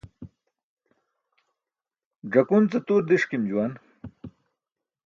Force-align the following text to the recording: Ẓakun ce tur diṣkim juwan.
Ẓakun 2.33 2.63
ce 2.71 2.77
tur 2.85 3.01
diṣkim 3.03 3.43
juwan. 3.49 3.73